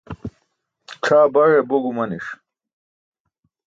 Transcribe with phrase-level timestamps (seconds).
[1.03, 2.25] C̣ʰaa baye bo gumaniṣ